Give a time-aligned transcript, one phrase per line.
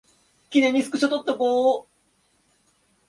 [0.49, 1.87] 記念にスクショ撮っとこ